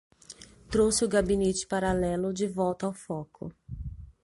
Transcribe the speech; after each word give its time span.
Trouxe 0.71 1.05
o 1.05 1.07
gabinete 1.15 1.67
paralelo 1.71 2.33
de 2.33 2.47
volta 2.47 2.87
ao 2.87 2.91
foco 2.91 3.45